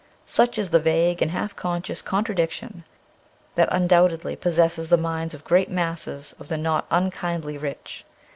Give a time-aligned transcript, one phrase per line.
[0.25, 2.85] Such is the vague and half conscious contradiction
[3.53, 8.03] that un doubtedly possesses the minds of great masses of the not unkindly rich.